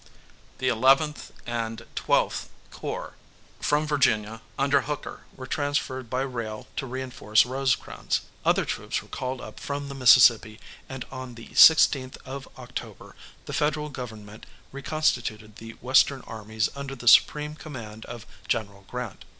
The 0.57 0.69
XI. 0.69 1.31
and 1.45 1.85
XII. 1.95 2.31
corps 2.71 3.13
from 3.59 3.85
Virginia 3.85 4.41
under 4.57 4.81
Hooker 4.81 5.25
were 5.35 5.45
transferred 5.45 6.09
by 6.09 6.21
rail 6.23 6.65
to 6.77 6.87
reinforce 6.87 7.45
Rosecrans; 7.45 8.21
other 8.43 8.65
troops 8.65 9.03
were 9.03 9.07
called 9.09 9.41
up 9.41 9.59
from 9.59 9.89
the 9.89 9.93
Mississippi, 9.93 10.59
and 10.89 11.05
on 11.11 11.35
the 11.35 11.49
16th 11.49 12.17
of 12.25 12.47
October 12.57 13.15
the 13.45 13.53
Federal 13.53 13.89
government 13.89 14.47
reconstituted 14.71 15.57
the 15.57 15.73
western 15.81 16.21
armies 16.21 16.67
under 16.75 16.95
the 16.95 17.07
supreme 17.07 17.53
command 17.53 18.03
of 18.05 18.25
General 18.47 18.85
Grant. 18.87 19.23